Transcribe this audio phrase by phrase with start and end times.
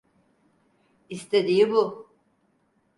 [1.09, 2.09] İstediği bu.